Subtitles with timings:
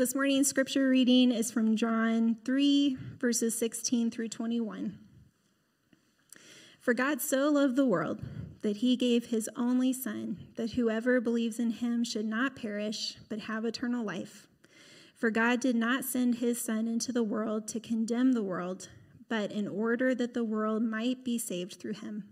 [0.00, 4.98] This morning's scripture reading is from John 3, verses 16 through 21.
[6.80, 8.18] For God so loved the world
[8.62, 13.40] that he gave his only Son, that whoever believes in him should not perish, but
[13.40, 14.46] have eternal life.
[15.14, 18.88] For God did not send his Son into the world to condemn the world,
[19.28, 22.24] but in order that the world might be saved through him.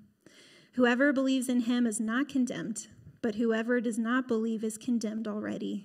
[0.72, 2.86] Whoever believes in him is not condemned,
[3.20, 5.84] but whoever does not believe is condemned already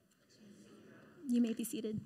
[1.27, 1.99] You may be seated.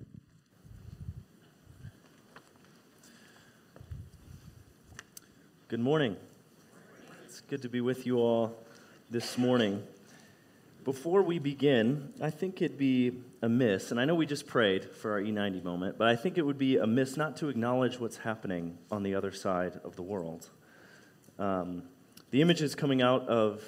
[5.68, 6.16] Good morning.
[7.24, 8.56] It's good to be with you all
[9.10, 9.82] this morning.
[10.84, 15.12] Before we begin, I think it'd be amiss, and I know we just prayed for
[15.12, 18.78] our E90 moment, but I think it would be amiss not to acknowledge what's happening
[18.92, 20.48] on the other side of the world.
[21.38, 21.82] Um,
[22.30, 23.64] the images coming out of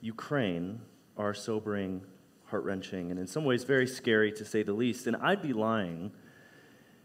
[0.00, 0.80] Ukraine
[1.18, 2.06] are sobering
[2.54, 5.08] heart wrenching, and in some ways very scary to say the least.
[5.08, 6.12] And I'd be lying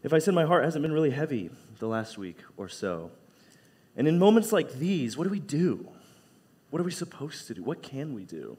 [0.04, 3.10] if I said my heart hasn't been really heavy the last week or so.
[3.96, 5.88] And in moments like these, what do we do?
[6.70, 7.64] What are we supposed to do?
[7.64, 8.58] What can we do?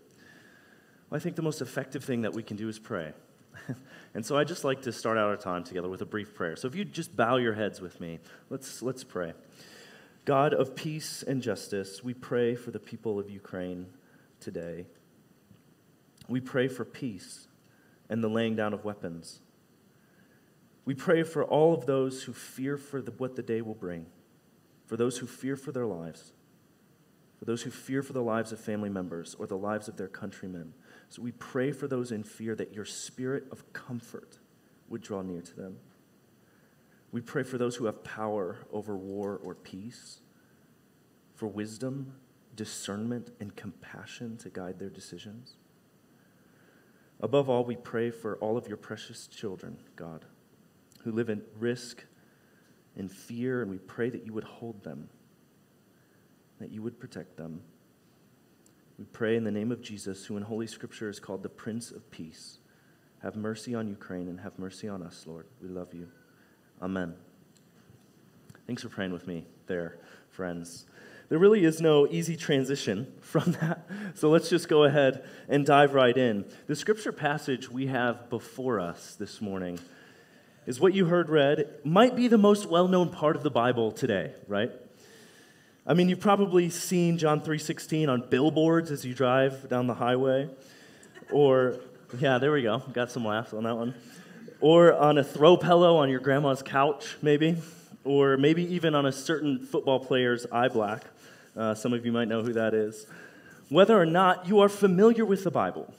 [1.10, 3.14] Well, I think the most effective thing that we can do is pray.
[4.14, 6.58] and so I'd just like to start out our time together with a brief prayer.
[6.58, 9.32] So if you just bow your heads with me, let's, let's pray.
[10.26, 13.86] God of peace and justice, we pray for the people of Ukraine
[14.42, 14.88] today.
[16.32, 17.48] We pray for peace
[18.10, 19.42] and the laying down of weapons.
[20.86, 24.06] We pray for all of those who fear for the, what the day will bring,
[24.86, 26.32] for those who fear for their lives,
[27.38, 30.08] for those who fear for the lives of family members or the lives of their
[30.08, 30.74] countrymen.
[31.10, 34.38] So we pray for those in fear that your spirit of comfort
[34.88, 35.78] would draw near to them.
[37.12, 40.22] We pray for those who have power over war or peace,
[41.36, 42.14] for wisdom,
[42.56, 45.56] discernment, and compassion to guide their decisions.
[47.22, 50.26] Above all, we pray for all of your precious children, God,
[51.04, 52.04] who live in risk
[52.96, 55.08] and fear, and we pray that you would hold them,
[56.60, 57.62] that you would protect them.
[58.98, 61.92] We pray in the name of Jesus, who in Holy Scripture is called the Prince
[61.92, 62.58] of Peace.
[63.22, 65.46] Have mercy on Ukraine and have mercy on us, Lord.
[65.62, 66.08] We love you.
[66.82, 67.14] Amen.
[68.66, 70.00] Thanks for praying with me there,
[70.30, 70.86] friends.
[71.32, 73.88] There really is no easy transition from that.
[74.16, 76.44] So let's just go ahead and dive right in.
[76.68, 79.80] The scripture passage we have before us this morning
[80.66, 81.74] is what you heard read.
[81.86, 84.72] Might be the most well known part of the Bible today, right?
[85.88, 90.50] I mean, you've probably seen John 3:16 on billboards as you drive down the highway.
[91.32, 91.80] Or
[92.20, 92.80] yeah, there we go.
[92.92, 93.96] Got some laughs on that one.
[94.60, 97.56] Or on a throw pillow on your grandma's couch, maybe.
[98.04, 101.06] Or maybe even on a certain football player's eye black.
[101.56, 103.06] Uh, some of you might know who that is.
[103.70, 105.94] Whether or not you are familiar with the Bible,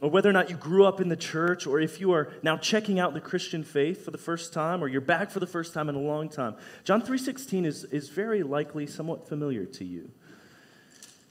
[0.00, 2.56] or whether or not you grew up in the church, or if you are now
[2.56, 5.74] checking out the Christian faith for the first time, or you're back for the first
[5.74, 10.10] time in a long time, John 3.16 is, is very likely somewhat familiar to you.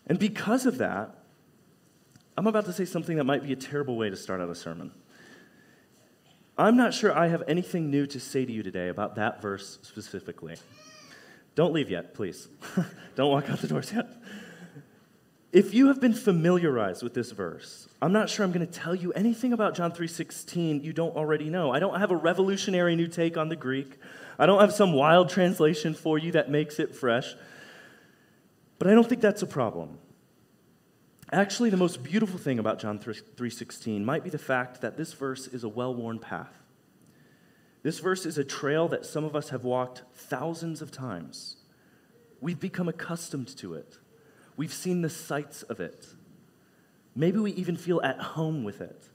[0.08, 1.16] And because of that,
[2.38, 4.56] I'm about to say something that might be a terrible way to start out a
[4.56, 4.91] sermon.
[6.58, 9.80] I'm not sure I have anything new to say to you today about that verse
[9.81, 10.56] specifically.
[11.55, 12.47] Don't leave yet, please.
[13.15, 14.07] Don't walk out the doors yet.
[15.51, 18.93] If you have been familiarized with this verse, I'm not sure I'm going to tell
[18.93, 21.71] you anything about John 3:16 you don't already know.
[21.71, 23.97] I don't have a revolutionary new take on the Greek.
[24.37, 27.33] I don't have some wild translation for you that makes it fresh.
[28.77, 29.97] But I don't think that's a problem.
[31.31, 35.47] Actually, the most beautiful thing about John 3:16 might be the fact that this verse
[35.47, 36.63] is a well-worn path.
[37.81, 41.58] This verse is a trail that some of us have walked thousands of times.
[42.41, 43.97] We've become accustomed to it.
[44.58, 46.08] We've seen the sights of it.
[47.16, 49.08] Maybe we even feel at home with it.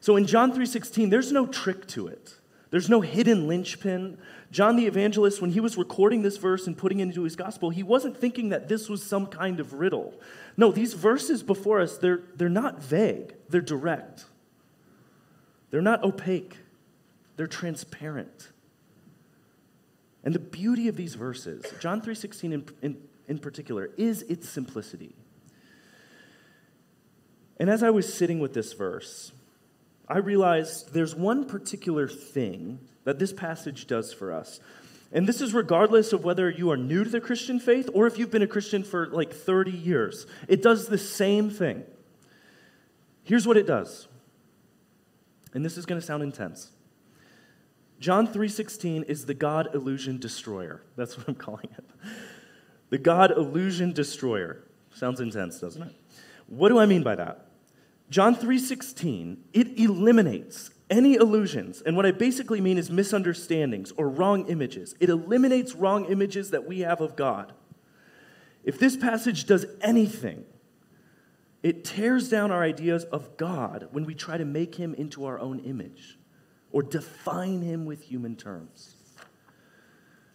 [0.00, 2.34] So in John 3:16, there's no trick to it.
[2.70, 4.18] There's no hidden linchpin.
[4.50, 7.70] John the evangelist, when he was recording this verse and putting it into his gospel,
[7.70, 10.14] he wasn't thinking that this was some kind of riddle.
[10.56, 14.26] No, these verses before us, they're, they're not vague, they're direct.
[15.70, 16.56] They're not opaque
[17.38, 18.50] they're transparent.
[20.24, 25.14] And the beauty of these verses, John 3:16 in, in, in particular, is its simplicity.
[27.60, 29.30] And as I was sitting with this verse,
[30.08, 34.58] I realized there's one particular thing that this passage does for us.
[35.12, 38.18] And this is regardless of whether you are new to the Christian faith or if
[38.18, 40.26] you've been a Christian for like 30 years.
[40.48, 41.84] It does the same thing.
[43.22, 44.08] Here's what it does.
[45.54, 46.72] And this is going to sound intense.
[47.98, 50.82] John 3:16 is the God illusion destroyer.
[50.96, 51.84] That's what I'm calling it.
[52.90, 54.64] The God illusion destroyer.
[54.94, 55.94] Sounds intense, doesn't it?
[56.46, 57.46] What do I mean by that?
[58.08, 61.82] John 3:16, it eliminates any illusions.
[61.82, 64.94] And what I basically mean is misunderstandings or wrong images.
[65.00, 67.52] It eliminates wrong images that we have of God.
[68.64, 70.44] If this passage does anything,
[71.62, 75.38] it tears down our ideas of God when we try to make him into our
[75.38, 76.17] own image
[76.72, 78.96] or define him with human terms.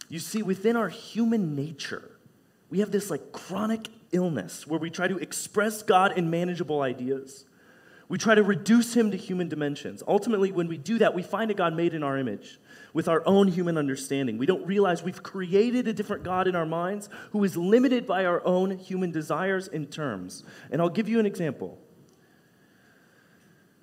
[0.08, 2.18] You see, within our human nature,
[2.70, 7.44] we have this like chronic illness where we try to express God in manageable ideas.
[8.08, 10.02] We try to reduce him to human dimensions.
[10.06, 12.58] Ultimately, when we do that, we find a God made in our image
[12.92, 14.38] with our own human understanding.
[14.38, 18.24] We don't realize we've created a different God in our minds who is limited by
[18.24, 20.44] our own human desires and terms.
[20.70, 21.78] And I'll give you an example.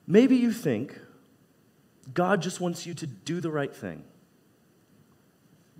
[0.08, 0.98] Maybe you think
[2.14, 4.04] God just wants you to do the right thing.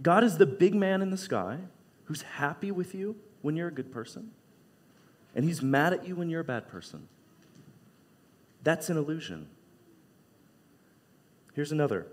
[0.02, 1.58] God is the big man in the sky
[2.06, 4.32] who's happy with you when you're a good person,
[5.36, 7.08] and he's mad at you when you're a bad person.
[8.64, 9.48] That's an illusion.
[11.54, 12.08] Here's another.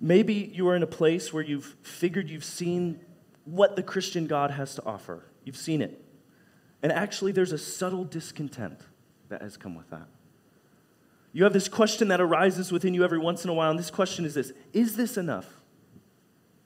[0.00, 3.00] Maybe you are in a place where you've figured you've seen
[3.44, 5.24] what the Christian God has to offer.
[5.44, 6.04] You've seen it.
[6.82, 8.80] And actually, there's a subtle discontent
[9.28, 10.06] that has come with that.
[11.32, 13.90] You have this question that arises within you every once in a while, and this
[13.90, 15.46] question is this Is this enough?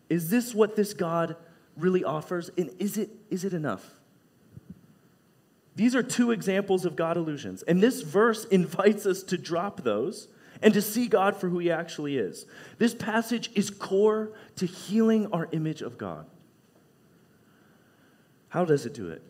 [0.08, 1.36] Is this what this God
[1.76, 2.50] really offers?
[2.56, 3.94] And is it, is it enough?
[5.74, 7.62] These are two examples of God illusions.
[7.62, 10.28] And this verse invites us to drop those
[10.60, 12.46] and to see God for who he actually is.
[12.78, 16.26] This passage is core to healing our image of God.
[18.48, 19.22] How does it do it?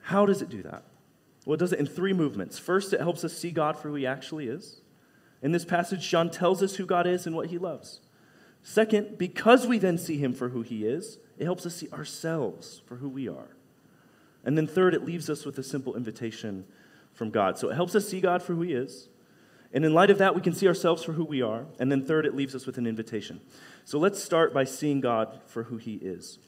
[0.00, 0.82] How does it do that?
[1.44, 2.58] Well, it does it in three movements.
[2.58, 4.80] First, it helps us see God for who he actually is.
[5.42, 8.00] In this passage, John tells us who God is and what he loves.
[8.62, 12.82] Second, because we then see him for who he is, it helps us see ourselves
[12.86, 13.56] for who we are.
[14.44, 16.64] And then third, it leaves us with a simple invitation
[17.12, 17.58] from God.
[17.58, 19.08] So it helps us see God for who He is.
[19.72, 21.66] And in light of that, we can see ourselves for who we are.
[21.78, 23.40] And then third, it leaves us with an invitation.
[23.84, 26.38] So let's start by seeing God for who He is.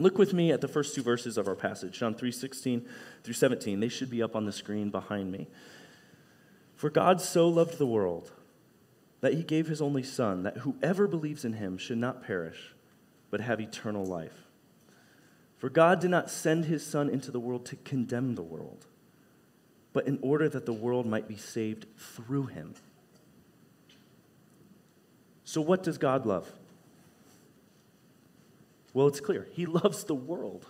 [0.00, 2.88] Look with me at the first two verses of our passage, John 3 16
[3.22, 3.80] through 17.
[3.80, 5.46] They should be up on the screen behind me.
[6.74, 8.32] For God so loved the world
[9.20, 12.74] that he gave his only Son, that whoever believes in him should not perish,
[13.30, 14.46] but have eternal life.
[15.58, 18.86] For God did not send his Son into the world to condemn the world,
[19.92, 22.72] but in order that the world might be saved through him.
[25.44, 26.50] So, what does God love?
[28.92, 29.46] Well, it's clear.
[29.52, 30.66] He loves the world.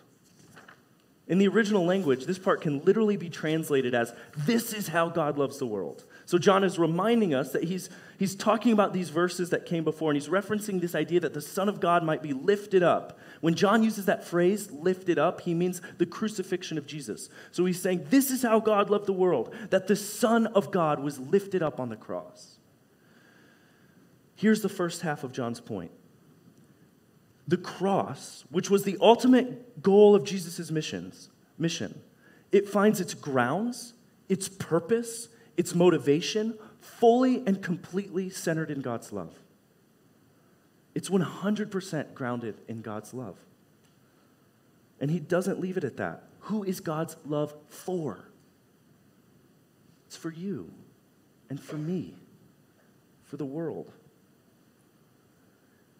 [1.30, 5.38] In the original language, this part can literally be translated as, This is how God
[5.38, 6.04] loves the world.
[6.26, 7.88] So John is reminding us that he's,
[8.18, 11.40] he's talking about these verses that came before, and he's referencing this idea that the
[11.40, 13.16] Son of God might be lifted up.
[13.40, 17.28] When John uses that phrase, lifted up, he means the crucifixion of Jesus.
[17.52, 20.98] So he's saying, This is how God loved the world, that the Son of God
[20.98, 22.58] was lifted up on the cross.
[24.34, 25.92] Here's the first half of John's point.
[27.50, 32.00] The cross, which was the ultimate goal of Jesus' missions, mission,
[32.52, 33.92] it finds its grounds,
[34.28, 39.34] its purpose, its motivation fully and completely centered in God's love.
[40.94, 43.36] It's 100% grounded in God's love.
[45.00, 46.22] And he doesn't leave it at that.
[46.42, 48.28] Who is God's love for?
[50.06, 50.70] It's for you
[51.48, 52.14] and for me,
[53.24, 53.90] for the world.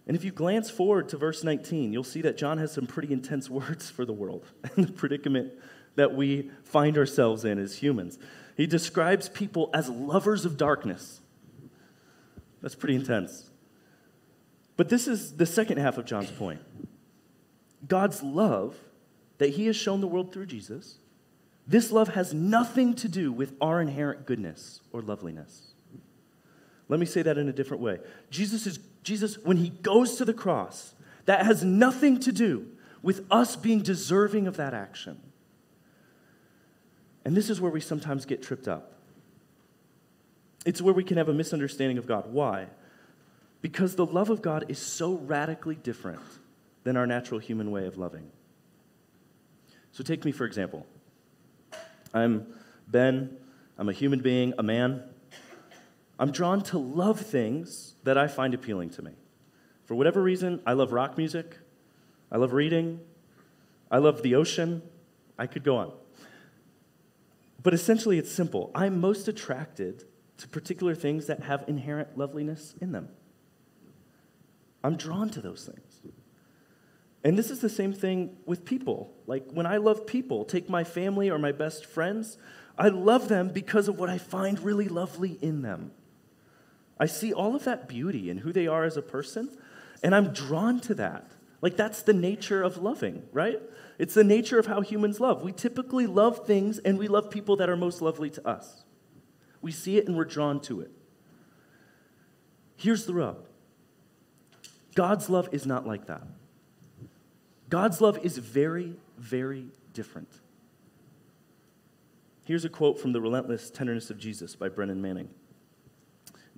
[0.06, 3.12] And if you glance forward to verse 19, you'll see that John has some pretty
[3.12, 4.44] intense words for the world
[4.76, 5.52] and the predicament
[5.96, 8.18] that we find ourselves in as humans.
[8.56, 11.20] He describes people as lovers of darkness.
[12.62, 13.50] That's pretty intense.
[14.76, 16.60] But this is the second half of John's point.
[17.86, 18.76] God's love
[19.38, 20.98] that he has shown the world through Jesus,
[21.66, 25.72] this love has nothing to do with our inherent goodness or loveliness.
[26.88, 28.00] Let me say that in a different way.
[28.30, 28.66] Jesus
[29.02, 30.94] Jesus when he goes to the cross,
[31.26, 32.66] that has nothing to do
[33.02, 35.20] with us being deserving of that action.
[37.24, 38.92] And this is where we sometimes get tripped up.
[40.66, 42.32] It's where we can have a misunderstanding of God.
[42.32, 42.66] Why?
[43.62, 46.20] Because the love of God is so radically different
[46.84, 48.30] than our natural human way of loving.
[49.92, 50.86] So, take me for example.
[52.12, 52.46] I'm
[52.88, 53.36] Ben,
[53.78, 55.02] I'm a human being, a man.
[56.20, 59.12] I'm drawn to love things that I find appealing to me.
[59.86, 61.58] For whatever reason, I love rock music,
[62.30, 63.00] I love reading,
[63.90, 64.82] I love the ocean.
[65.38, 65.92] I could go on.
[67.62, 68.70] But essentially, it's simple.
[68.74, 70.04] I'm most attracted
[70.36, 73.08] to particular things that have inherent loveliness in them.
[74.84, 76.14] I'm drawn to those things.
[77.24, 79.12] And this is the same thing with people.
[79.26, 82.38] Like when I love people, take my family or my best friends,
[82.78, 85.92] I love them because of what I find really lovely in them.
[87.00, 89.48] I see all of that beauty in who they are as a person,
[90.02, 91.32] and I'm drawn to that.
[91.62, 93.60] Like that's the nature of loving, right?
[93.98, 95.42] It's the nature of how humans love.
[95.42, 98.84] We typically love things and we love people that are most lovely to us.
[99.60, 100.90] We see it and we're drawn to it.
[102.76, 103.46] Here's the rub
[104.94, 106.22] God's love is not like that.
[107.68, 110.40] God's love is very, very different.
[112.44, 115.28] Here's a quote from The Relentless Tenderness of Jesus by Brennan Manning.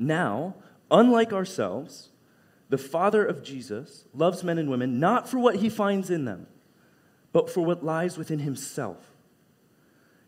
[0.06, 0.56] Now,
[0.90, 2.10] unlike ourselves,
[2.68, 6.46] the Father of Jesus loves men and women not for what he finds in them,
[7.32, 9.12] but for what lies within himself.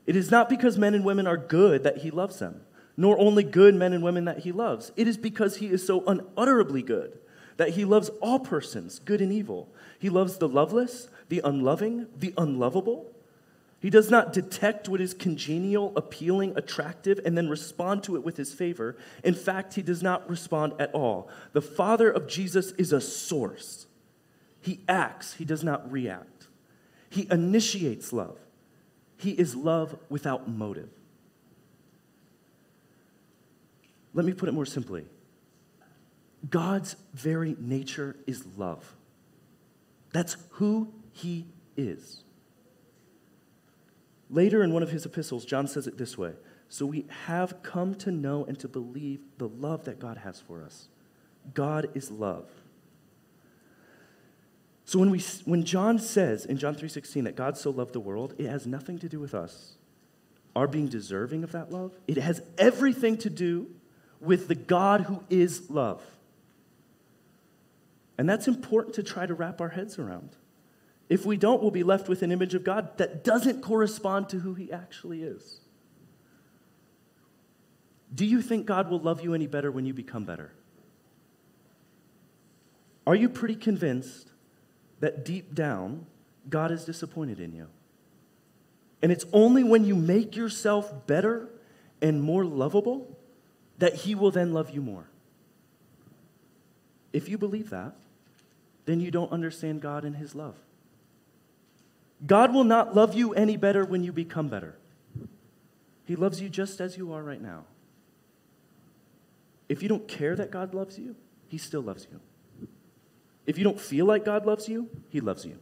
[0.07, 2.61] It is not because men and women are good that he loves them,
[2.97, 4.93] nor only good men and women that he loves.
[4.97, 7.19] It is because he is so unutterably good
[7.57, 9.69] that he loves all persons, good and evil.
[9.99, 13.14] He loves the loveless, the unloving, the unlovable.
[13.85, 18.39] He does not detect what is congenial, appealing, attractive, and then respond to it with
[18.39, 18.97] his favor.
[19.23, 21.29] In fact, he does not respond at all.
[21.53, 23.85] The Father of Jesus is a source.
[24.59, 26.47] He acts, he does not react.
[27.11, 28.39] He initiates love.
[29.19, 30.89] He is love without motive.
[34.15, 35.05] Let me put it more simply
[36.49, 38.95] God's very nature is love.
[40.15, 41.45] That's who he
[41.77, 42.24] is.
[44.35, 46.33] Later in one of his epistles, John says it this way
[46.69, 50.61] So we have come to know and to believe the love that God has for
[50.61, 50.89] us.
[51.55, 52.51] God is love.
[54.85, 58.35] So when, we, when John says in John 3:16 that God so loved the world,
[58.37, 59.77] it has nothing to do with us,
[60.57, 61.93] our being deserving of that love.
[62.09, 63.69] It has everything to do
[64.21, 66.03] with the God who is love.
[68.19, 70.31] And that's important to try to wrap our heads around.
[71.09, 74.39] If we don't, we'll be left with an image of God that doesn't correspond to
[74.39, 75.61] who He actually is.
[78.15, 80.53] Do you think God will love you any better when you become better?
[83.07, 84.31] Are you pretty convinced
[85.01, 86.07] that deep down,
[86.49, 87.67] God is disappointed in you?
[89.03, 91.51] And it's only when you make yourself better
[92.01, 93.19] and more lovable
[93.79, 95.09] that He will then love you more.
[97.13, 97.95] If you believe that,
[98.87, 100.57] then you don't understand God and His love.
[102.27, 104.77] God will not love you any better when you become better.
[106.05, 107.65] He loves you just as you are right now.
[109.69, 111.17] If you don't care that God loves you,
[111.49, 112.21] He still loves you.
[113.47, 115.59] If you don't feel like God loves you, He loves you.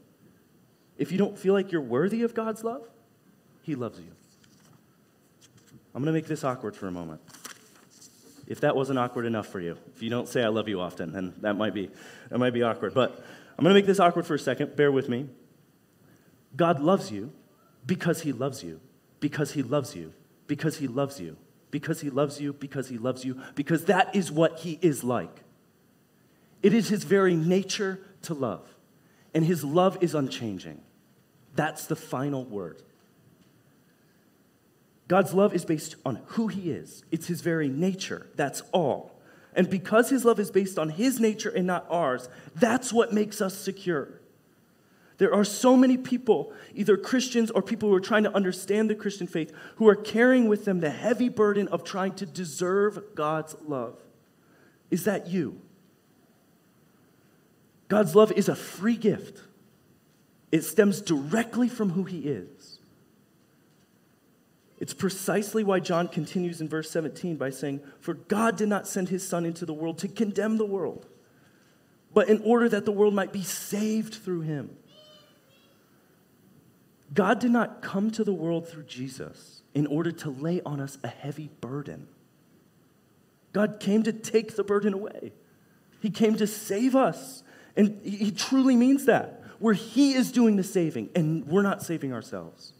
[0.98, 2.88] If you don't feel like you're worthy of God's love,
[3.62, 4.10] He loves you.
[5.94, 7.20] I'm going to make this awkward for a moment.
[8.46, 11.12] If that wasn't awkward enough for you, if you don't say I love you often,
[11.12, 11.90] then that might be,
[12.28, 12.94] that might be awkward.
[12.94, 13.24] But
[13.56, 14.74] I'm going to make this awkward for a second.
[14.74, 15.28] Bear with me.
[16.56, 17.32] God loves you
[17.86, 18.80] because he loves you,
[19.20, 20.12] because he loves you,
[20.46, 21.36] because he loves you,
[21.70, 25.42] because he loves you, because he loves you, because that is what he is like.
[26.62, 28.68] It is his very nature to love,
[29.34, 30.80] and his love is unchanging.
[31.54, 32.82] That's the final word.
[35.08, 38.28] God's love is based on who he is, it's his very nature.
[38.36, 39.12] That's all.
[39.54, 43.42] And because his love is based on his nature and not ours, that's what makes
[43.42, 44.21] us secure.
[45.22, 48.96] There are so many people, either Christians or people who are trying to understand the
[48.96, 53.54] Christian faith, who are carrying with them the heavy burden of trying to deserve God's
[53.64, 54.00] love.
[54.90, 55.60] Is that you?
[57.86, 59.40] God's love is a free gift,
[60.50, 62.80] it stems directly from who He is.
[64.80, 69.08] It's precisely why John continues in verse 17 by saying, For God did not send
[69.08, 71.06] His Son into the world to condemn the world,
[72.12, 74.78] but in order that the world might be saved through Him.
[77.12, 80.98] God did not come to the world through Jesus in order to lay on us
[81.02, 82.08] a heavy burden.
[83.52, 85.32] God came to take the burden away.
[86.00, 87.42] He came to save us.
[87.76, 92.12] And He truly means that, where He is doing the saving and we're not saving
[92.12, 92.72] ourselves.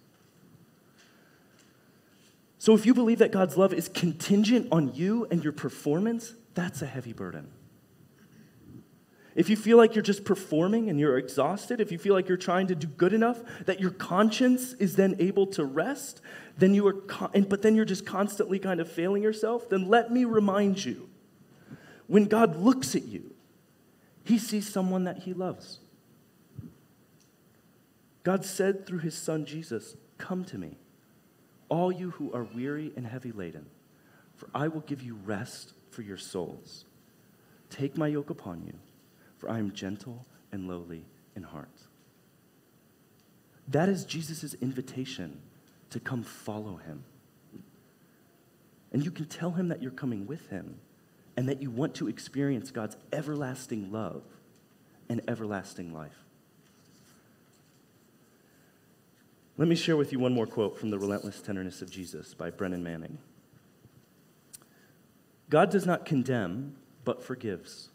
[2.59, 6.81] So if you believe that God's love is contingent on you and your performance, that's
[6.81, 7.49] a heavy burden.
[9.35, 12.37] If you feel like you're just performing and you're exhausted, if you feel like you're
[12.37, 16.21] trying to do good enough that your conscience is then able to rest,
[16.59, 20.13] then you are con- but then you're just constantly kind of failing yourself, then let
[20.13, 21.09] me remind you.
[22.07, 23.33] When God looks at you,
[24.25, 25.79] he sees someone that he loves.
[28.23, 30.77] God said through his son Jesus, "Come to me,
[31.69, 33.67] all you who are weary and heavy laden,
[34.37, 36.85] for I will give you rest for your souls.
[37.71, 38.75] Take my yoke upon you."
[39.43, 41.81] For I am gentle and lowly in heart.
[43.67, 45.41] That is Jesus' invitation
[45.91, 47.03] to come follow him.
[48.93, 50.77] And you can tell him that you're coming with him
[51.37, 54.23] and that you want to experience God's everlasting love
[55.09, 56.23] and everlasting life.
[59.59, 62.51] Let me share with you one more quote from The Relentless Tenderness of Jesus by
[62.51, 63.19] Brennan Manning.
[65.51, 67.89] God does not condemn, but forgives.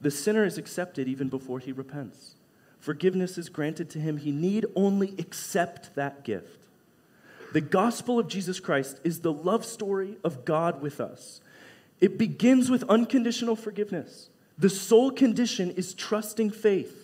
[0.00, 2.34] The sinner is accepted even before he repents.
[2.78, 4.18] Forgiveness is granted to him.
[4.18, 6.66] He need only accept that gift.
[7.54, 11.40] The gospel of Jesus Christ is the love story of God with us.
[12.00, 14.28] It begins with unconditional forgiveness.
[14.58, 17.03] The sole condition is trusting faith.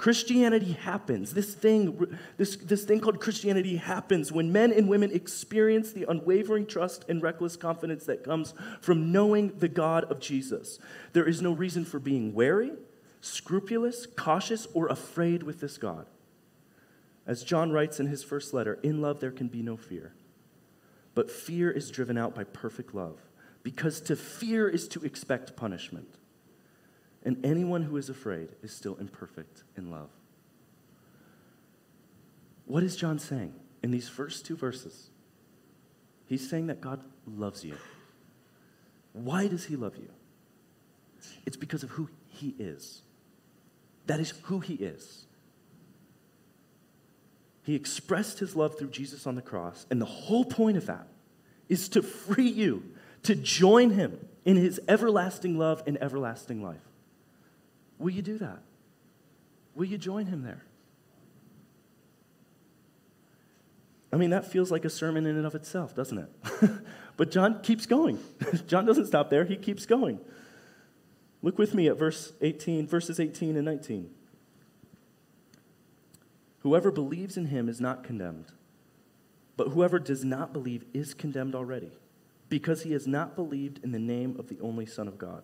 [0.00, 1.34] Christianity happens.
[1.34, 6.64] This thing, this, this thing called Christianity happens when men and women experience the unwavering
[6.64, 10.78] trust and reckless confidence that comes from knowing the God of Jesus.
[11.12, 12.72] There is no reason for being wary,
[13.20, 16.06] scrupulous, cautious, or afraid with this God.
[17.26, 20.14] As John writes in his first letter, in love there can be no fear.
[21.14, 23.18] But fear is driven out by perfect love,
[23.62, 26.16] because to fear is to expect punishment.
[27.24, 30.08] And anyone who is afraid is still imperfect in love.
[32.64, 35.10] What is John saying in these first two verses?
[36.26, 37.76] He's saying that God loves you.
[39.12, 40.08] Why does he love you?
[41.44, 43.02] It's because of who he is.
[44.06, 45.26] That is who he is.
[47.64, 51.06] He expressed his love through Jesus on the cross, and the whole point of that
[51.68, 52.82] is to free you
[53.24, 56.80] to join him in his everlasting love and everlasting life.
[58.00, 58.62] Will you do that?
[59.74, 60.64] Will you join him there?
[64.12, 66.70] I mean, that feels like a sermon in and of itself, doesn't it?
[67.16, 68.18] but John keeps going.
[68.66, 70.18] John doesn't stop there, he keeps going.
[71.42, 74.10] Look with me at verse 18, verses 18 and 19.
[76.60, 78.46] Whoever believes in him is not condemned,
[79.56, 81.92] but whoever does not believe is condemned already,
[82.48, 85.42] because he has not believed in the name of the only Son of God.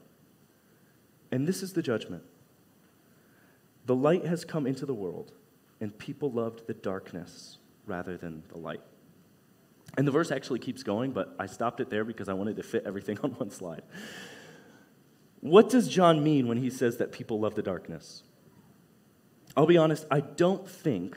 [1.31, 2.25] And this is the judgment.
[3.87, 5.33] The light has come into the world,
[5.81, 8.83] and people loved the darkness rather than the light.
[9.97, 12.63] And the verse actually keeps going, but I stopped it there because I wanted to
[12.63, 13.83] fit everything on one slide.
[15.41, 18.25] What does John mean when he says that people love the darkness?
[19.57, 21.17] I'll be honest, I don't think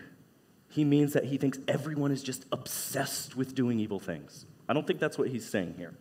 [0.69, 4.45] he means that he thinks everyone is just obsessed with doing evil things.
[4.67, 5.97] I don't think that's what he's saying here.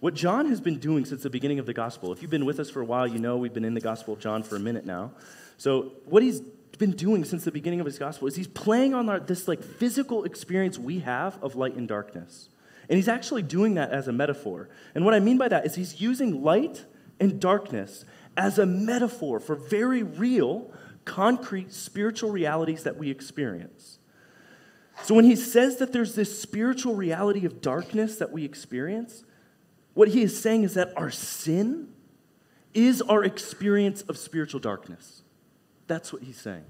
[0.00, 2.60] What John has been doing since the beginning of the gospel, if you've been with
[2.60, 4.60] us for a while, you know we've been in the gospel of John for a
[4.60, 5.12] minute now.
[5.56, 6.40] So, what he's
[6.76, 9.62] been doing since the beginning of his gospel is he's playing on our, this like
[9.62, 12.50] physical experience we have of light and darkness.
[12.88, 14.68] And he's actually doing that as a metaphor.
[14.94, 16.84] And what I mean by that is he's using light
[17.18, 18.04] and darkness
[18.36, 20.70] as a metaphor for very real,
[21.06, 23.98] concrete spiritual realities that we experience.
[25.02, 29.24] So when he says that there's this spiritual reality of darkness that we experience,
[29.96, 31.88] what he is saying is that our sin
[32.74, 35.22] is our experience of spiritual darkness.
[35.86, 36.66] That's what he's saying.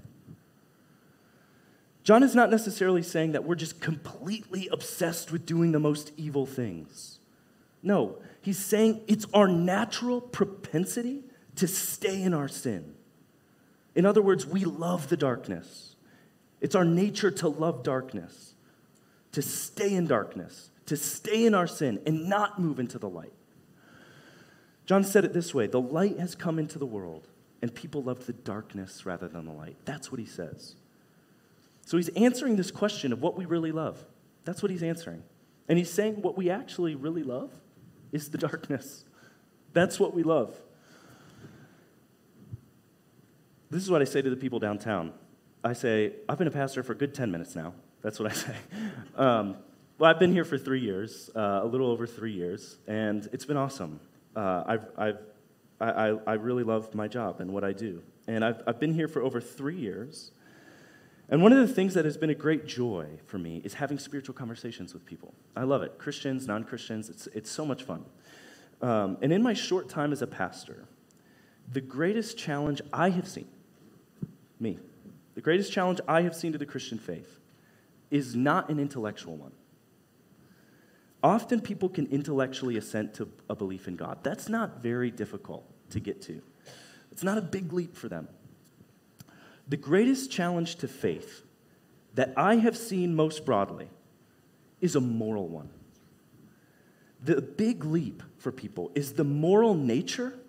[2.03, 6.45] John is not necessarily saying that we're just completely obsessed with doing the most evil
[6.45, 7.19] things.
[7.83, 11.25] No, he's saying it's our natural propensity
[11.57, 12.95] to stay in our sin.
[13.93, 15.97] In other words, we love the darkness.
[16.61, 18.53] It's our nature to love darkness,
[19.33, 23.33] to stay in darkness, to stay in our sin and not move into the light.
[24.85, 27.27] John said it this way The light has come into the world,
[27.61, 29.77] and people loved the darkness rather than the light.
[29.85, 30.75] That's what he says.
[31.85, 34.03] So he's answering this question of what we really love.
[34.43, 35.23] That's what he's answering.
[35.69, 37.51] And he's saying what we actually really love
[38.11, 39.05] is the darkness.
[39.73, 40.59] That's what we love.
[43.69, 45.13] This is what I say to the people downtown.
[45.63, 47.73] I say, I've been a pastor for a good 10 minutes now.
[48.01, 48.55] That's what I say.
[49.15, 49.57] Um,
[49.97, 53.45] well, I've been here for three years, uh, a little over three years, and it's
[53.45, 53.99] been awesome.
[54.35, 55.19] Uh, I've, I've,
[55.81, 58.03] I, I really love my job and what I do.
[58.27, 60.31] And I've, I've been here for over three years.
[61.29, 63.97] And one of the things that has been a great joy for me is having
[63.97, 65.33] spiritual conversations with people.
[65.55, 65.97] I love it.
[65.97, 68.05] Christians, non Christians, it's, it's so much fun.
[68.83, 70.85] Um, and in my short time as a pastor,
[71.71, 73.47] the greatest challenge I have seen,
[74.59, 74.77] me,
[75.33, 77.39] the greatest challenge I have seen to the Christian faith
[78.11, 79.51] is not an intellectual one.
[81.27, 84.19] Often people can intellectually assent to a belief in God.
[84.23, 86.41] That's not very difficult to get to,
[87.11, 88.29] it's not a big leap for them.
[89.67, 91.43] The greatest challenge to faith
[92.13, 93.89] that I have seen most broadly
[94.79, 95.69] is a moral one.
[97.21, 100.39] The big leap for people is the moral nature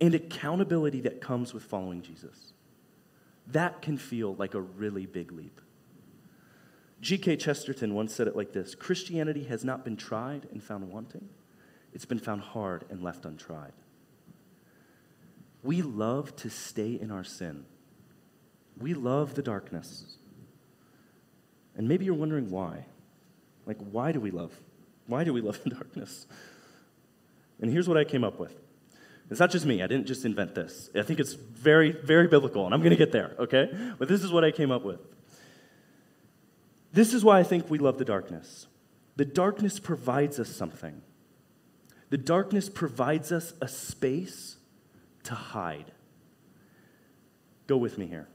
[0.00, 2.52] and accountability that comes with following Jesus.
[3.48, 5.60] That can feel like a really big leap.
[7.02, 7.36] G.K.
[7.36, 11.28] Chesterton once said it like this Christianity has not been tried and found wanting,
[11.92, 13.72] it's been found hard and left untried.
[15.64, 17.66] We love to stay in our sin,
[18.78, 20.16] we love the darkness.
[21.74, 22.84] And maybe you're wondering why.
[23.64, 24.52] Like, why do we love?
[25.06, 26.26] Why do we love the darkness?
[27.60, 28.54] And here's what I came up with.
[29.30, 30.90] It's not just me, I didn't just invent this.
[30.94, 33.70] I think it's very, very biblical, and I'm going to get there, okay?
[33.98, 35.00] But this is what I came up with.
[36.92, 38.66] This is why I think we love the darkness.
[39.16, 41.02] The darkness provides us something.
[42.10, 44.56] The darkness provides us a space
[45.24, 45.92] to hide.
[47.66, 48.28] Go with me here.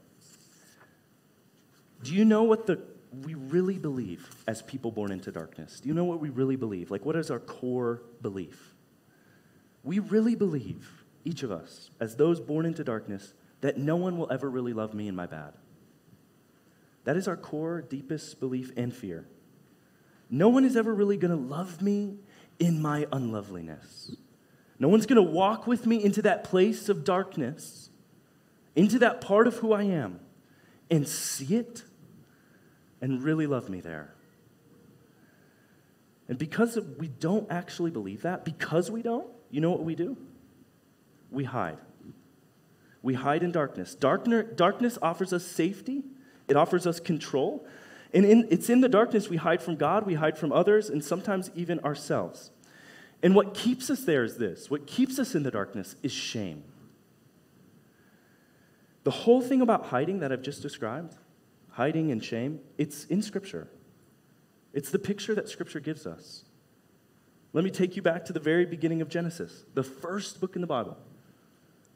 [2.02, 2.80] Do you know what the
[3.24, 5.80] we really believe as people born into darkness?
[5.80, 6.90] Do you know what we really believe?
[6.90, 8.74] Like what is our core belief?
[9.82, 14.30] We really believe, each of us, as those born into darkness, that no one will
[14.30, 15.54] ever really love me in my bad.
[17.08, 19.26] That is our core, deepest belief and fear.
[20.28, 22.18] No one is ever really going to love me
[22.58, 24.14] in my unloveliness.
[24.78, 27.88] No one's going to walk with me into that place of darkness,
[28.76, 30.20] into that part of who I am,
[30.90, 31.82] and see it
[33.00, 34.12] and really love me there.
[36.28, 40.14] And because we don't actually believe that, because we don't, you know what we do?
[41.30, 41.78] We hide.
[43.00, 43.94] We hide in darkness.
[43.94, 46.04] Darkness offers us safety
[46.48, 47.66] it offers us control.
[48.12, 51.04] And in, it's in the darkness we hide from God, we hide from others, and
[51.04, 52.50] sometimes even ourselves.
[53.22, 56.64] And what keeps us there is this what keeps us in the darkness is shame.
[59.04, 61.16] The whole thing about hiding that I've just described,
[61.70, 63.68] hiding and shame, it's in Scripture.
[64.72, 66.44] It's the picture that Scripture gives us.
[67.52, 70.60] Let me take you back to the very beginning of Genesis, the first book in
[70.60, 70.98] the Bible.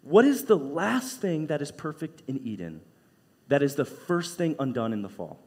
[0.03, 2.81] What is the last thing that is perfect in Eden?
[3.53, 5.39] That is the first thing undone in the fall.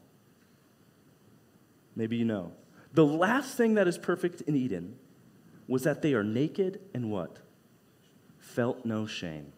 [1.95, 2.51] Maybe you know.
[2.93, 4.99] The last thing that is perfect in Eden
[5.67, 7.39] was that they are naked and what?
[8.37, 9.53] Felt no shame.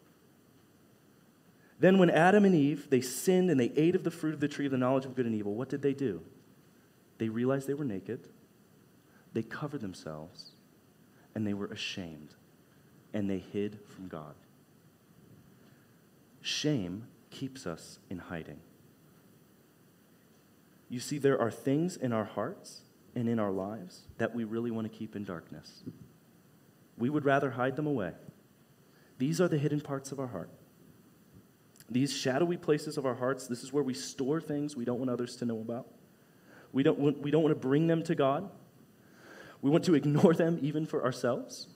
[1.81, 4.47] Then when Adam and Eve, they sinned and they ate of the fruit of the
[4.47, 6.21] tree of the knowledge of good and evil, what did they do?
[7.17, 8.29] They realized they were naked.
[9.33, 10.51] They covered themselves
[11.35, 12.29] and they were ashamed
[13.13, 14.35] and they hid from God.
[16.41, 18.59] Shame keeps us in hiding.
[20.89, 22.81] You see, there are things in our hearts
[23.15, 25.83] and in our lives that we really want to keep in darkness.
[26.97, 28.13] We would rather hide them away.
[29.17, 30.49] These are the hidden parts of our heart.
[31.89, 35.09] These shadowy places of our hearts, this is where we store things we don't want
[35.09, 35.87] others to know about.
[36.73, 38.49] We don't want, we don't want to bring them to God.
[39.61, 41.67] We want to ignore them even for ourselves.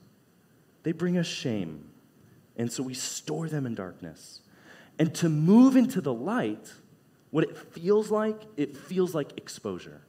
[0.83, 1.89] They bring us shame.
[2.57, 4.41] And so we store them in darkness.
[4.99, 6.73] And to move into the light,
[7.31, 10.01] what it feels like, it feels like exposure.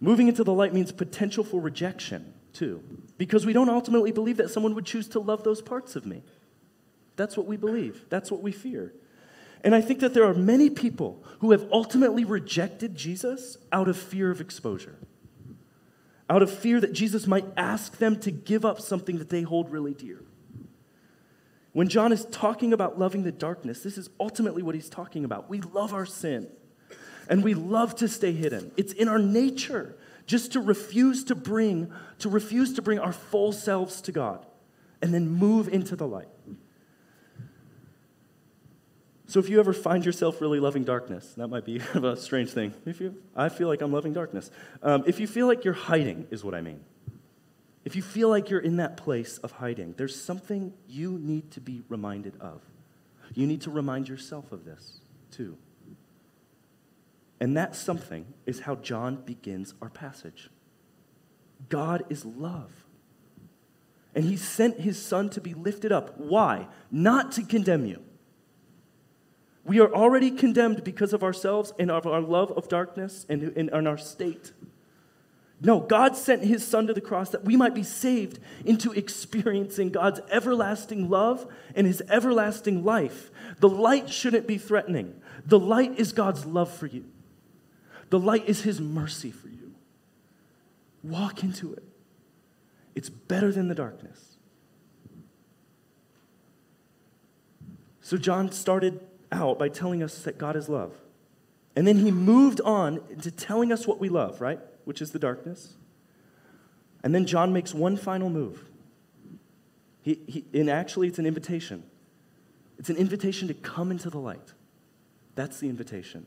[0.00, 2.82] Moving into the light means potential for rejection, too,
[3.18, 6.22] because we don't ultimately believe that someone would choose to love those parts of me.
[7.16, 8.94] That's what we believe, that's what we fear.
[9.62, 13.98] And I think that there are many people who have ultimately rejected Jesus out of
[13.98, 14.96] fear of exposure,
[16.30, 19.70] out of fear that Jesus might ask them to give up something that they hold
[19.70, 20.22] really dear.
[21.72, 25.48] When John is talking about loving the darkness, this is ultimately what he's talking about.
[25.48, 26.48] We love our sin
[27.28, 28.72] and we love to stay hidden.
[28.76, 33.52] It's in our nature just to refuse to bring to refuse to bring our full
[33.52, 34.44] selves to God
[35.00, 36.28] and then move into the light.
[39.26, 42.74] So if you ever find yourself really loving darkness, that might be a strange thing.
[42.84, 44.50] If you, I feel like I'm loving darkness.
[44.82, 46.80] Um, if you feel like you're hiding, is what I mean.
[47.84, 51.60] If you feel like you're in that place of hiding, there's something you need to
[51.60, 52.60] be reminded of.
[53.34, 55.56] You need to remind yourself of this, too.
[57.40, 60.50] And that something is how John begins our passage.
[61.68, 62.70] God is love.
[64.14, 66.18] And he sent his son to be lifted up.
[66.18, 66.66] Why?
[66.90, 68.02] Not to condemn you.
[69.64, 73.86] We are already condemned because of ourselves and of our love of darkness and in
[73.86, 74.52] our state.
[75.62, 79.90] No, God sent his son to the cross that we might be saved into experiencing
[79.90, 83.30] God's everlasting love and his everlasting life.
[83.58, 85.20] The light shouldn't be threatening.
[85.44, 87.04] The light is God's love for you,
[88.08, 89.74] the light is his mercy for you.
[91.02, 91.82] Walk into it.
[92.94, 94.36] It's better than the darkness.
[98.02, 100.92] So, John started out by telling us that God is love.
[101.76, 104.58] And then he moved on to telling us what we love, right?
[104.90, 105.74] Which is the darkness.
[107.04, 108.64] And then John makes one final move.
[110.02, 111.84] He, he, and actually, it's an invitation.
[112.76, 114.52] It's an invitation to come into the light.
[115.36, 116.26] That's the invitation.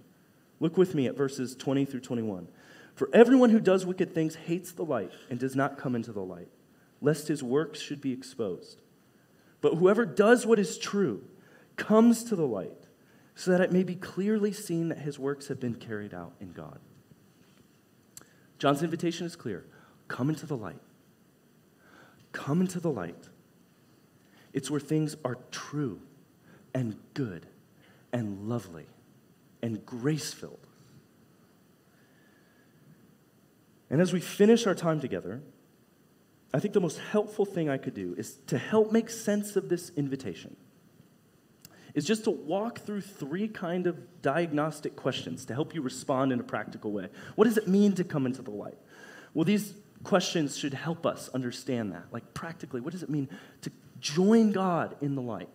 [0.62, 2.48] Look with me at verses 20 through 21.
[2.96, 6.24] For everyone who does wicked things hates the light and does not come into the
[6.24, 6.48] light,
[7.02, 8.82] lest his works should be exposed.
[9.60, 11.26] But whoever does what is true
[11.76, 12.88] comes to the light,
[13.36, 16.54] so that it may be clearly seen that his works have been carried out in
[16.54, 16.80] God.
[18.64, 19.66] John's invitation is clear
[20.08, 20.80] come into the light.
[22.32, 23.28] Come into the light.
[24.54, 26.00] It's where things are true
[26.74, 27.46] and good
[28.14, 28.86] and lovely
[29.62, 30.66] and grace filled.
[33.90, 35.42] And as we finish our time together,
[36.54, 39.68] I think the most helpful thing I could do is to help make sense of
[39.68, 40.56] this invitation.
[41.94, 46.40] Is just to walk through three kind of diagnostic questions to help you respond in
[46.40, 47.10] a practical way.
[47.36, 48.78] What does it mean to come into the light?
[49.34, 52.06] Well, these questions should help us understand that.
[52.12, 53.30] Like practically, what does it mean
[53.62, 55.50] to join God in the light?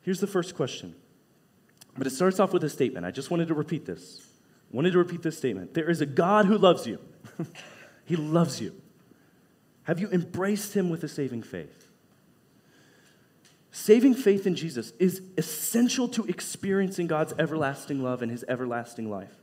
[0.00, 0.94] Here's the first question.
[1.98, 3.04] But it starts off with a statement.
[3.04, 4.26] I just wanted to repeat this
[4.72, 5.74] wanted to repeat this statement.
[5.74, 6.98] There is a God who loves you.
[8.04, 8.74] he loves you.
[9.84, 11.88] Have you embraced him with a saving faith?
[13.72, 19.34] Saving faith in Jesus is essential to experiencing God's everlasting love and his everlasting life.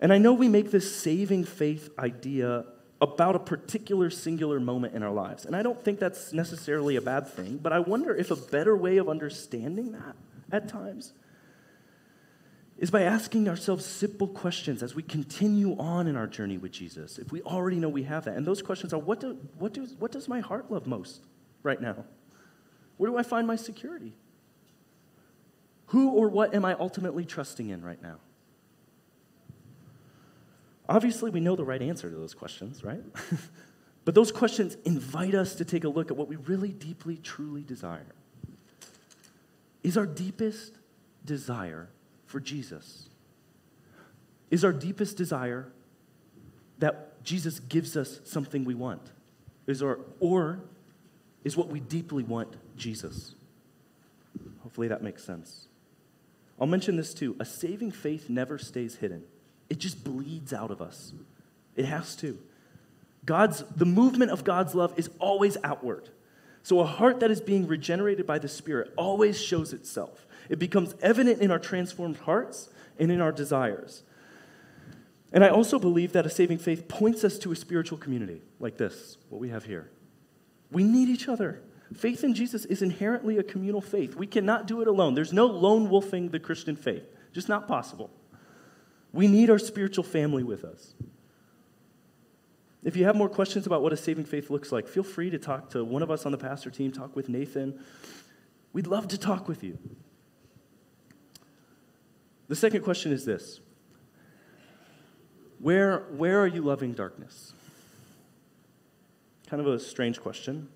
[0.00, 2.64] And I know we make this saving faith idea
[3.00, 5.44] about a particular singular moment in our lives.
[5.44, 8.76] And I don't think that's necessarily a bad thing, but I wonder if a better
[8.76, 10.16] way of understanding that
[10.50, 11.12] at times
[12.78, 17.18] is by asking ourselves simple questions as we continue on in our journey with Jesus.
[17.18, 18.36] If we already know we have that.
[18.36, 21.22] And those questions are what, do, what, do, what does my heart love most
[21.62, 22.04] right now?
[22.98, 24.12] Where do I find my security?
[25.86, 28.16] Who or what am I ultimately trusting in right now?
[30.88, 33.02] Obviously, we know the right answer to those questions, right?
[34.04, 37.62] but those questions invite us to take a look at what we really deeply, truly
[37.62, 38.14] desire.
[39.82, 40.74] Is our deepest
[41.24, 41.88] desire
[42.26, 43.08] for Jesus?
[44.50, 45.70] Is our deepest desire
[46.78, 49.02] that Jesus gives us something we want?
[49.66, 50.60] Is our, or
[51.48, 53.34] is what we deeply want Jesus?
[54.62, 55.66] Hopefully that makes sense.
[56.60, 57.34] I'll mention this too.
[57.40, 59.24] A saving faith never stays hidden.
[59.70, 61.14] It just bleeds out of us.
[61.74, 62.38] It has to.
[63.24, 66.10] God's the movement of God's love is always outward.
[66.62, 70.26] So a heart that is being regenerated by the Spirit always shows itself.
[70.50, 74.02] It becomes evident in our transformed hearts and in our desires.
[75.32, 78.76] And I also believe that a saving faith points us to a spiritual community like
[78.76, 79.88] this, what we have here.
[80.70, 81.62] We need each other.
[81.94, 84.14] Faith in Jesus is inherently a communal faith.
[84.14, 85.14] We cannot do it alone.
[85.14, 88.10] There's no lone wolfing the Christian faith, just not possible.
[89.12, 90.94] We need our spiritual family with us.
[92.84, 95.38] If you have more questions about what a saving faith looks like, feel free to
[95.38, 97.82] talk to one of us on the pastor team, talk with Nathan.
[98.72, 99.78] We'd love to talk with you.
[102.48, 103.60] The second question is this
[105.58, 107.52] Where, where are you loving darkness?
[109.48, 110.68] Kind of a strange question.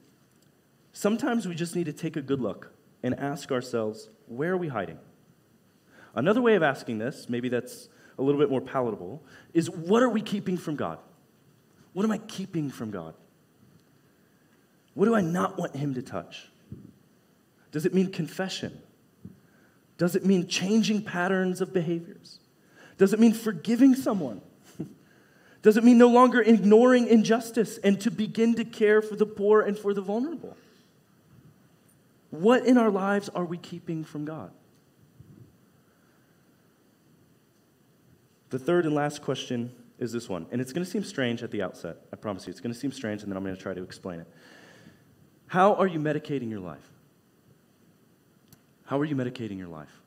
[0.94, 4.68] Sometimes we just need to take a good look and ask ourselves, where are we
[4.68, 4.98] hiding?
[6.14, 10.08] Another way of asking this, maybe that's a little bit more palatable, is what are
[10.08, 10.98] we keeping from God?
[11.92, 13.14] What am I keeping from God?
[14.94, 16.48] What do I not want Him to touch?
[17.72, 18.80] Does it mean confession?
[19.98, 22.40] Does it mean changing patterns of behaviors?
[22.96, 24.40] Does it mean forgiving someone?
[25.62, 29.60] Does it mean no longer ignoring injustice and to begin to care for the poor
[29.62, 30.56] and for the vulnerable?
[32.30, 34.50] What in our lives are we keeping from God?
[38.50, 41.50] The third and last question is this one, and it's going to seem strange at
[41.50, 41.96] the outset.
[42.12, 43.82] I promise you, it's going to seem strange, and then I'm going to try to
[43.82, 44.26] explain it.
[45.46, 46.90] How are you medicating your life?
[48.84, 50.00] How are you medicating your life?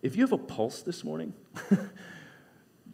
[0.00, 1.34] If you have a pulse this morning,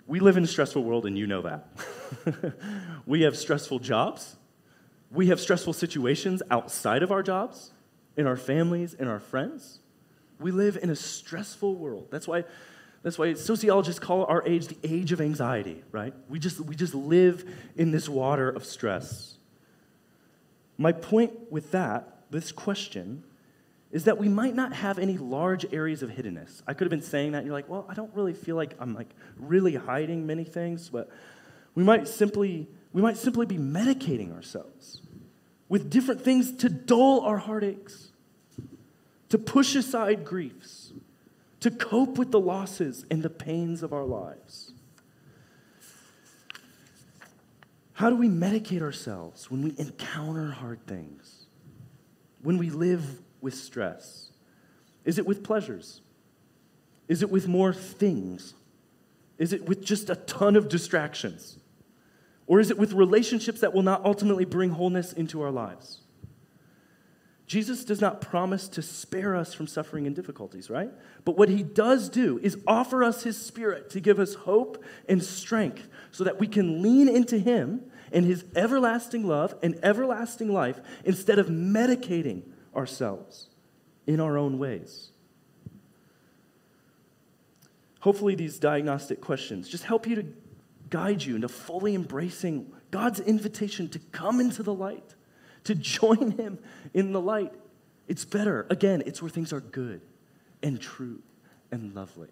[0.06, 2.54] we live in a stressful world and you know that.
[3.06, 4.36] we have stressful jobs.
[5.10, 7.72] We have stressful situations outside of our jobs,
[8.16, 9.80] in our families, in our friends.
[10.38, 12.08] We live in a stressful world.
[12.10, 12.44] That's why
[13.02, 16.14] That's why sociologists call our age the age of anxiety, right?
[16.28, 17.44] We just, we just live
[17.76, 19.36] in this water of stress.
[20.78, 23.22] My point with that, this question,
[23.94, 26.62] is that we might not have any large areas of hiddenness.
[26.66, 28.74] I could have been saying that, and you're like, well, I don't really feel like
[28.80, 31.08] I'm like really hiding many things, but
[31.76, 35.00] we might simply, we might simply be medicating ourselves
[35.68, 38.10] with different things to dull our heartaches,
[39.28, 40.92] to push aside griefs,
[41.60, 44.72] to cope with the losses and the pains of our lives.
[47.92, 51.46] How do we medicate ourselves when we encounter hard things?
[52.42, 54.30] When we live with stress?
[55.04, 56.00] Is it with pleasures?
[57.06, 58.54] Is it with more things?
[59.38, 61.58] Is it with just a ton of distractions?
[62.46, 66.00] Or is it with relationships that will not ultimately bring wholeness into our lives?
[67.46, 70.90] Jesus does not promise to spare us from suffering and difficulties, right?
[71.26, 75.22] But what he does do is offer us his spirit to give us hope and
[75.22, 80.80] strength so that we can lean into him and his everlasting love and everlasting life
[81.04, 82.44] instead of medicating
[82.76, 83.48] ourselves
[84.06, 85.10] in our own ways.
[88.00, 90.26] Hopefully, these diagnostic questions just help you to
[90.90, 95.14] guide you into fully embracing God's invitation to come into the light,
[95.64, 96.58] to join Him
[96.92, 97.52] in the light.
[98.06, 98.66] It's better.
[98.68, 100.02] Again, it's where things are good
[100.62, 101.20] and true
[101.70, 102.28] and lovely.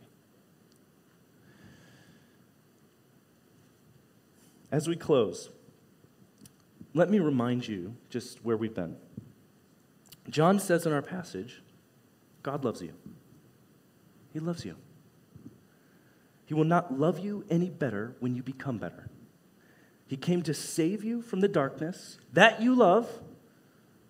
[4.70, 5.50] As we close,
[6.94, 8.96] let me remind you just where we've been.
[10.28, 11.62] John says in our passage,
[12.42, 12.92] God loves you.
[14.32, 14.76] He loves you.
[16.46, 19.08] He will not love you any better when you become better.
[20.06, 23.08] He came to save you from the darkness that you love,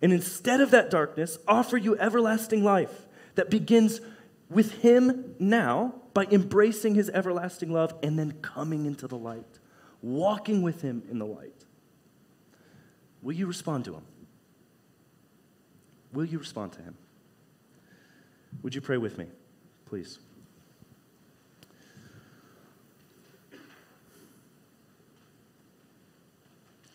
[0.01, 4.01] and instead of that darkness, offer you everlasting life that begins
[4.49, 9.59] with Him now by embracing His everlasting love and then coming into the light,
[10.01, 11.65] walking with Him in the light.
[13.21, 14.03] Will you respond to Him?
[16.13, 16.95] Will you respond to Him?
[18.61, 19.25] Would you pray with me,
[19.85, 20.19] please?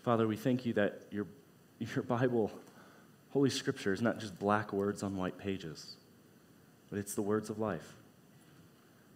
[0.02, 1.26] Father, we thank you that your,
[1.80, 2.50] your Bible,
[3.30, 5.96] Holy Scripture, is not just black words on white pages,
[6.88, 7.92] but it's the words of life.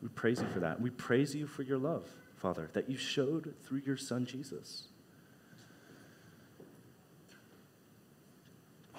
[0.02, 0.80] We praise you for that.
[0.80, 2.04] We praise you for your love,
[2.36, 4.88] Father, that you showed through your Son Jesus.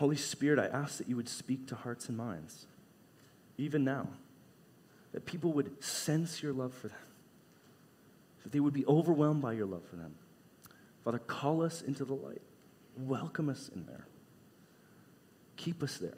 [0.03, 2.65] Holy Spirit, I ask that you would speak to hearts and minds,
[3.57, 4.09] even now,
[5.13, 6.97] that people would sense your love for them,
[8.43, 10.15] that they would be overwhelmed by your love for them.
[11.05, 12.41] Father, call us into the light.
[12.97, 14.05] Welcome us in there.
[15.55, 16.17] Keep us there.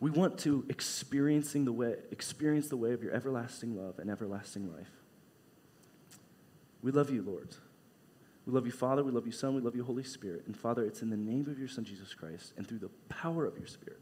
[0.00, 4.68] We want to experiencing the way, experience the way of your everlasting love and everlasting
[4.74, 4.90] life.
[6.82, 7.54] We love you, Lord.
[8.46, 9.04] We love you, Father.
[9.04, 9.54] We love you, Son.
[9.54, 10.44] We love you, Holy Spirit.
[10.46, 13.46] And Father, it's in the name of your Son, Jesus Christ, and through the power
[13.46, 14.00] of your Spirit,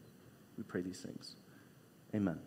[0.56, 1.36] we pray these things.
[2.14, 2.38] Amen.